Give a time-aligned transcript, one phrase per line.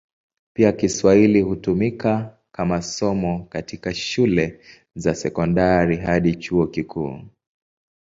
[0.53, 4.59] Pia Kiswahili hutumika kama somo katika shule
[4.95, 7.21] za sekondari hadi chuo kikuu.